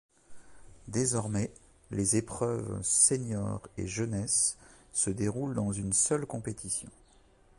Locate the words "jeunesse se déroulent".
3.85-5.53